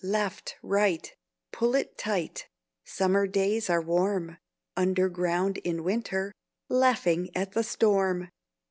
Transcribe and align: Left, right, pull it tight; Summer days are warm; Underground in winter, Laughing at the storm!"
Left, 0.03 0.55
right, 0.63 1.15
pull 1.51 1.75
it 1.75 1.95
tight; 1.95 2.47
Summer 2.83 3.27
days 3.27 3.69
are 3.69 3.83
warm; 3.83 4.37
Underground 4.75 5.59
in 5.59 5.83
winter, 5.83 6.33
Laughing 6.69 7.29
at 7.35 7.51
the 7.51 7.61
storm!" 7.63 8.27